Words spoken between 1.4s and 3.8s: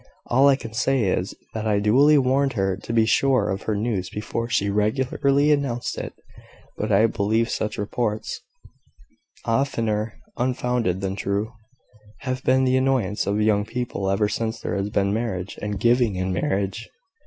that I duly warned her to be sure of her